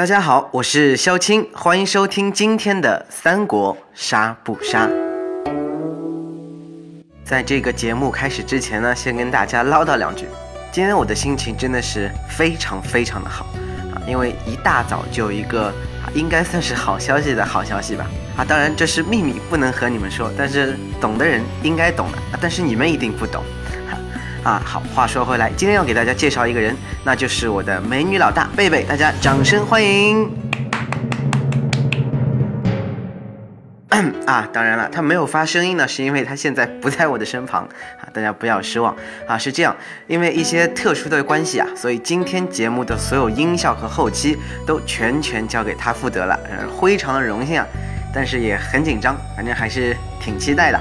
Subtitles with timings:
[0.00, 4.86] 大家好，我是肖青，欢迎收听今天的《三国杀不杀》。
[7.22, 10.24] 在这个节目开始之前呢，先跟大家唠叨两句。
[10.72, 13.44] 今天我的心情真的是非常非常的好
[13.92, 15.66] 啊，因为一大早就有一个
[16.02, 18.06] 啊，应该算是好消息的好消息吧
[18.38, 23.44] 啊，当然这是秘密，不能和你们说，但是懂的人应该懂的，但是你们一定不懂。
[24.42, 30.30] 啊，好，话说回来，今天要给大家介绍一个人，那就是我的美女老大贝贝，大家掌声欢迎。
[34.26, 37.64] 啊，当然了，他没有发声音呢，是因为他现在不在我的身旁
[38.00, 39.76] 啊，大家不要失望啊，是这样，
[40.06, 47.66] 因为一些特殊的关系啊，所以今天节目的所有音效和后期都全权交给他负责了，嗯，非常的荣幸啊，
[48.14, 50.80] 但是也很紧张，反正还是挺期待的。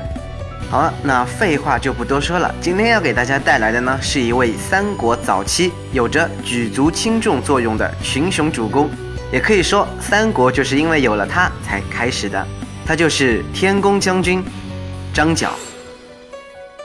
[0.67, 2.53] 好了，那废话就不多说了。
[2.61, 8.87] 今天要给大家带来的呢，是一位三国早期有着举足轻重作用的群雄主公，
[9.31, 12.45] 也可以说三国就是因为有了他才开始的。
[12.85, 14.43] 他就是天公将军
[15.13, 15.51] 张角。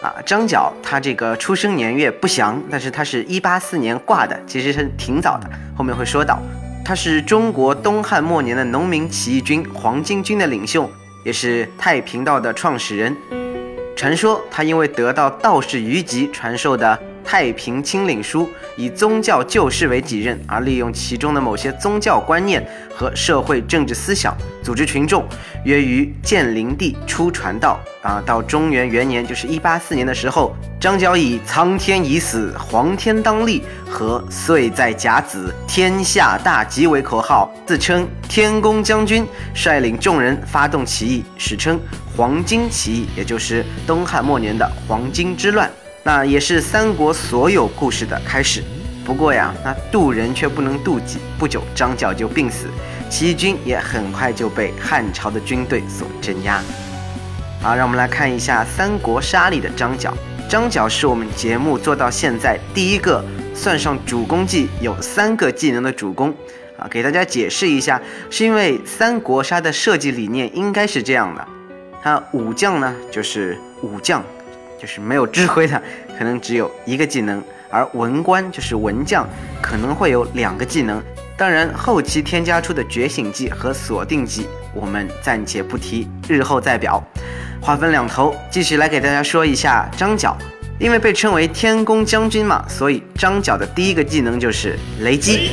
[0.02, 5.50] 啊，张角他这个出生年月不详，但是他是一八四年挂的，其实是挺早的。
[5.76, 6.42] 后面会说到，
[6.84, 10.90] 他是中国东汉末年的农民起义军黄巾军的领袖，
[11.24, 13.14] 也是太平道的创始人。
[13.96, 18.42] 传说他因为得到道士虞吉传授的《太平清领书》，
[18.76, 25.24] 以宗教救世为己任，而利用其中的某些宗教观念和社会政治思想，组织群众，
[25.64, 27.80] 约于建灵帝初传道。
[28.02, 41.80] 啊，到中元元年，就是一八四年的时候，张角以“苍天已死，黄天当立”和“岁在甲子，天下大吉”为口号，自称天公将军，率领众人发动起义，史称
[42.14, 45.70] 黄巾起义，也就是东汉末年的黄巾之乱。
[46.06, 48.62] 那也是三国所有故事的开始。
[49.06, 52.66] 不过呀，那渡人却不能渡己，不久张角就病死，
[53.10, 56.62] 起义军也很快就被汉朝的军队所镇压。
[57.60, 60.14] 好，让我们来看一下《三国杀》里的张角。
[60.48, 63.24] 张角是我们节目做到现在第一个
[63.54, 66.34] 算上主攻技有三个技能的主攻。
[66.76, 71.46] 啊，给大家解释一下，是因为《三国杀》的设计理念应该是这样的：
[72.02, 74.24] 他武将呢就是武将，
[74.84, 75.82] 就是没有智慧的，
[76.18, 77.40] 可能只有一个技能；
[77.70, 79.26] 而文官就是文将，
[79.62, 81.02] 可能会有两个技能。
[81.38, 87.02] 当然，后期添加出的觉醒技和锁定技，我们暂且不提，日后再表。
[87.62, 90.36] 话分两头，继续来给大家说一下张角。
[90.78, 95.48] 因为被称为天宫将军嘛，所以张角的第一个技能就是雷击。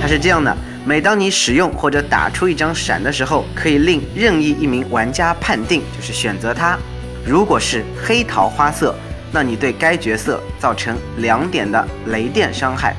[0.00, 0.56] 它是这样的：
[0.86, 6.78] 每当你使用或者打出一张闪的时候，可以令任意一名玩家判定，就是选择他。
[7.26, 8.94] 如果是黑桃花色，
[9.32, 12.94] 那你对该角色造成两点的雷电伤害。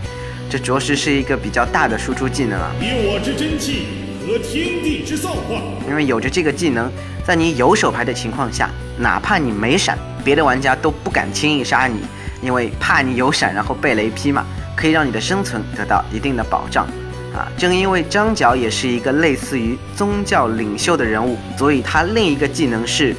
[0.50, 2.70] 这着实是一个比较大的输出技能啊！
[2.82, 3.88] 以我之真气
[4.28, 5.62] 和天地之造化。
[5.88, 6.92] 因为有着这个技能。
[7.26, 12.00] 在你有手牌的情况下，哪怕你没闪，别的玩家都不敢轻易杀你，
[12.42, 14.46] 因为怕你有闪然后被雷劈嘛，
[14.78, 16.86] 可以让你的生存得到一定的保障。
[17.34, 23.14] 啊，正因为张角也是一个类似于宗教领袖的人物，所以他另一个技能是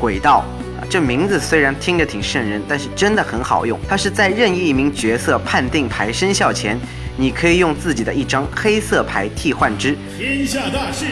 [0.00, 0.44] 鬼道。
[0.80, 3.78] 啊，这名字虽然听着挺瘆人，但是真的很好用。
[3.88, 6.76] 它是在任意一名角色判定牌生效前，
[7.16, 9.96] 你可以用自己的一张黑色牌替换之。
[10.18, 11.04] 天下大事。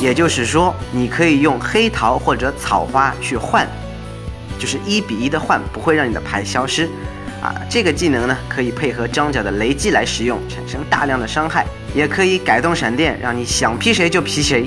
[0.00, 3.68] 也就是说，你可以用黑桃或者草花去换，
[4.58, 6.88] 就是一比一的换，不会让你的牌消失。
[7.42, 11.62] 啊，这个技能呢，可以配合张角的雷击来使用，产生大量的伤害；
[11.94, 14.64] 也可以改动闪电，让你想劈谁就劈谁；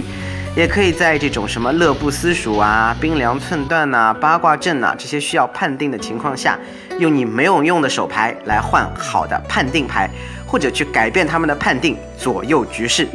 [0.56, 6.58] 也可以在这种什么乐不思蜀啊、冰凉寸断呐、八卦阵呐这些需要判定的情况下，
[6.98, 10.10] 用你没有用的手牌来换好的判定牌，
[10.48, 13.06] 或者去改变他们的判定，左右局势。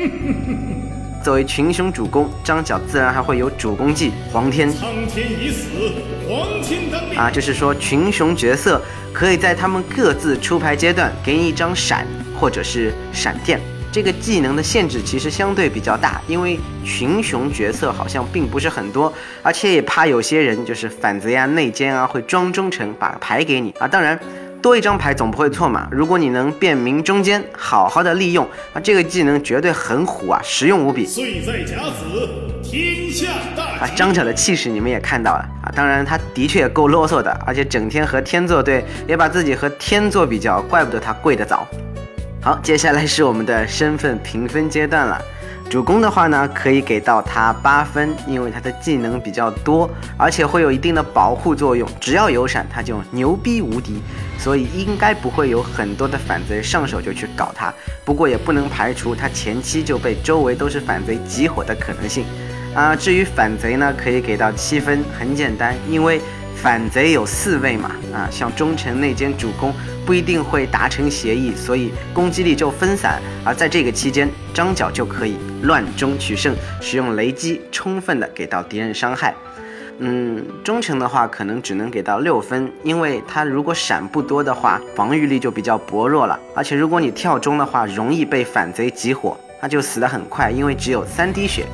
[1.25, 4.71] 作为群雄主攻，张角自然还会有主攻技黄天。
[4.71, 5.69] 苍天已死，
[6.29, 8.81] 黄天当立啊，就是说群雄角色
[9.15, 12.07] 可以在他们各自出牌阶段给你一张闪
[12.39, 13.59] 或者是闪电。
[13.93, 23.89] 这个技能的限制其实相对比较大，因为群雄角色好像并不是很多，而且也怕有些人就是反贼啊、内奸啊会装忠诚把牌给你啊。
[23.89, 24.19] 当然。
[24.63, 25.89] 多一张牌总不会错嘛。
[25.91, 31.07] 如果你能辨明中间，好好的利用，啊这个技能绝对很虎啊，实用无比。
[31.07, 32.29] 岁在甲子，
[32.63, 33.27] 天下
[33.57, 35.73] 大啊，张角的气势你们也看到了啊。
[35.75, 41.67] 当然，他的确也够啰嗦的，而且整天和天作对，也把自己和天作比较，怪不得他跪得早。
[42.43, 45.21] 好，接下来是我们的身份评分阶段了。
[45.69, 51.87] 主攻的话呢，可以给到他八分，因为他的技能比较多，而且会有一定的保护作用。
[52.01, 54.03] 只要有闪，他就牛逼无敌，
[54.39, 57.71] 所以应该不会有很多的反贼上手就去搞他。
[58.07, 62.25] 不过也不能排除他前期就被周围都是反贼集火的可能性。
[62.75, 66.19] 啊，至于反贼呢，可以给到七分，很简单，因为。
[66.57, 69.73] 反贼有四位嘛，啊，像忠臣内奸主公
[70.07, 73.21] 不一定会达成协议，所以攻击力就分散。
[73.45, 79.35] 而在这个期间，张角就可以乱中取胜，使用雷击，充分的给到敌人伤害。
[79.99, 86.41] 嗯，忠诚的话可能只能给到六分，因为他如果闪不多的话，防御力就比较薄弱了。
[86.55, 91.67] 而且如果你跳中的话，容易被反贼集火，那就死得很快，因为只有三滴血。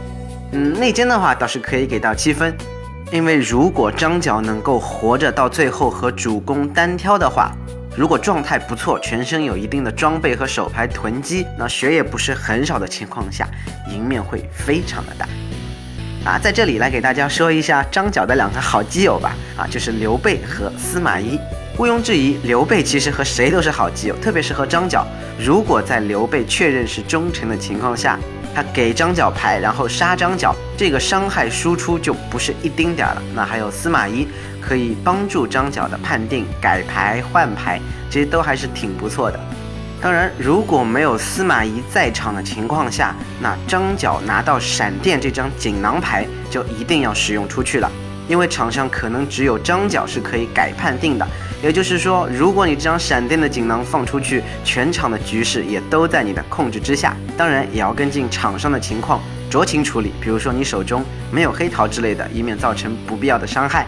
[0.50, 2.52] 嗯，内奸的话倒是可以给到七分。
[3.12, 7.52] 因为如果张角能够活着到最后和主公单挑的话，
[7.96, 13.48] 如果状态不错，全身有一定的装备和手牌囤积，那血也不是很少的情况下，
[13.88, 15.26] 赢面会非常的大。
[16.30, 21.40] 啊，在这里来给大家说一下张角的两个好基友吧，啊，就是刘备和司马懿。
[21.78, 25.06] 毋庸置疑，刘备其实和谁都是好基友，特别是和张角。
[25.38, 28.18] 如果在刘备确认是忠臣的情况下，
[28.56, 33.22] 他给张角牌，然后杀张角，这个伤害输出就不是一丁点儿了。
[33.34, 34.26] 那还有司马懿
[34.62, 39.38] 可以帮助张角的判定、改牌、换牌，这些都还是挺不错的。
[40.00, 47.92] 当然，如果没有司马懿在场的情况下，那张角拿到闪电这张锦囊牌就一定要使用出去了，
[48.28, 51.26] 因为场上可能只有张角是可以改判定的。
[51.62, 57.16] 也就是说，如果你这张闪电的锦囊放出去，全场的局势也都在你的控制之下。
[57.36, 59.20] 当然，也要跟进场上的情况，
[59.50, 60.12] 酌情处理。
[60.20, 63.86] 比如说，你手中没有黑桃之类的，以免造成不必要的伤害。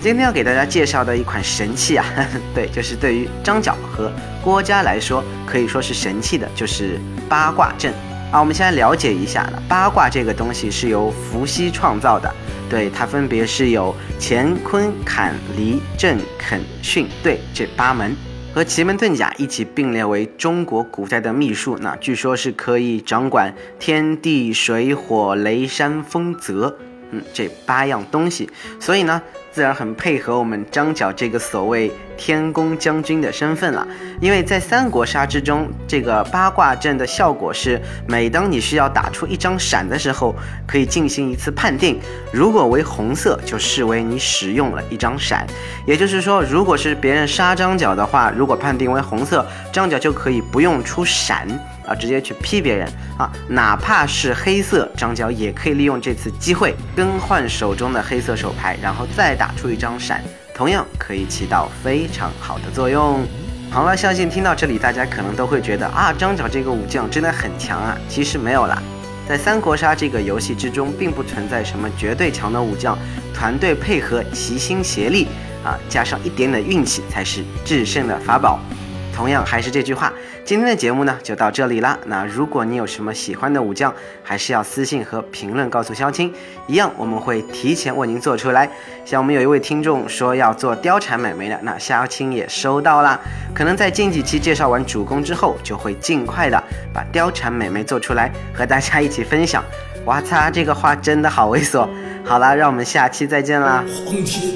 [0.00, 2.04] 今天要给大家介绍的一款神器啊，
[2.54, 4.12] 对，就是对于张角和
[4.44, 7.92] 郭嘉来说可以说是神器的，就是八卦阵
[8.30, 8.40] 啊。
[8.40, 12.32] 我们先来了解一下，八卦这个东西是由伏羲创造的。
[12.68, 18.14] 对，它分别是有乾坤坎离震肯巽兑这八门，
[18.54, 21.78] 和奇门遁甲一起并列为中国古代的秘术。
[21.80, 26.76] 那据说是可以掌管天地水火雷山风泽，
[27.10, 28.50] 嗯，这八样东西。
[28.78, 29.20] 所以呢。
[29.50, 33.86] 自然很配合我们张角这个所谓天宫将军的身份了，
[34.20, 40.34] 因为在三国杀之中，这个八卦阵的效果是，每当你需要打出一张闪的时候，
[40.66, 41.98] 可以进行一次判定，
[42.32, 45.46] 如果为红色，就视为你使用了一张闪。
[45.86, 51.48] 也就是说，如果是别人杀张角的话，如果判定为红色，张角就可以不用出闪。
[51.88, 52.86] 啊，直接去劈别人
[53.16, 53.32] 啊！
[53.48, 63.20] 哪怕是黑色，张角也可以利用这次机会更换手中的黑色手牌，然后再打出一张闪，同样可以起到非常好的作用。
[63.70, 67.96] 好了，相信听到这里，大家可能都会觉得啊，张角这个武将真的很强啊。
[68.08, 68.82] 其实没有啦，
[69.28, 72.98] 在三国杀这个游戏之中，并不存在什么绝对强的武将，
[73.34, 75.28] 团队配合、齐心协力
[75.62, 78.58] 啊，加上一点点运气，才是制胜的法宝。
[79.14, 80.12] 同样还是这句话，
[80.48, 81.98] 今天的节目呢就到这里啦。
[82.06, 86.32] 那如果你有什么喜欢的武将，还是要私信和评论告诉萧青，
[86.66, 88.66] 一样我们会提前为您做出来。
[89.04, 93.20] 像我们有一位听众说要做貂蝉美眉的，那萧青也收到啦。
[93.54, 96.64] 可能在近几期介绍完主公之后，就会尽快的
[96.94, 99.62] 把貂蝉美眉做出来，和大家一起分享。
[100.06, 101.86] 哇擦，这个话真的好猥琐。
[102.24, 103.84] 好了，让我们下期再见啦。
[104.06, 104.54] 皇天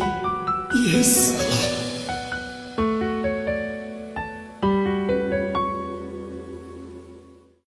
[0.86, 1.51] 也死了。